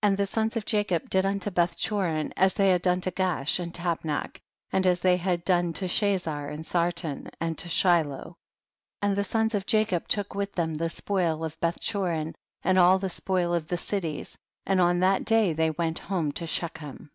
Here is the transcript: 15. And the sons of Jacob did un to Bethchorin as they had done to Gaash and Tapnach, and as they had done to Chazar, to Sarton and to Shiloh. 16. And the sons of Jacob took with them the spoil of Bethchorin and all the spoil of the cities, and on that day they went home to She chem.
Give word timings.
15. 0.00 0.10
And 0.10 0.18
the 0.18 0.26
sons 0.26 0.56
of 0.56 0.64
Jacob 0.66 1.08
did 1.08 1.24
un 1.24 1.38
to 1.38 1.48
Bethchorin 1.52 2.32
as 2.36 2.54
they 2.54 2.70
had 2.70 2.82
done 2.82 3.00
to 3.02 3.12
Gaash 3.12 3.60
and 3.60 3.72
Tapnach, 3.72 4.40
and 4.72 4.84
as 4.88 5.02
they 5.02 5.16
had 5.18 5.44
done 5.44 5.72
to 5.74 5.84
Chazar, 5.84 6.50
to 6.50 6.62
Sarton 6.64 7.30
and 7.40 7.56
to 7.58 7.68
Shiloh. 7.68 8.38
16. 8.98 8.98
And 9.02 9.16
the 9.16 9.22
sons 9.22 9.54
of 9.54 9.64
Jacob 9.64 10.08
took 10.08 10.34
with 10.34 10.50
them 10.56 10.74
the 10.74 10.90
spoil 10.90 11.44
of 11.44 11.60
Bethchorin 11.60 12.34
and 12.64 12.76
all 12.76 12.98
the 12.98 13.08
spoil 13.08 13.54
of 13.54 13.68
the 13.68 13.76
cities, 13.76 14.36
and 14.66 14.80
on 14.80 14.98
that 14.98 15.24
day 15.24 15.52
they 15.52 15.70
went 15.70 16.00
home 16.10 16.32
to 16.32 16.46
She 16.48 16.68
chem. 16.70 17.12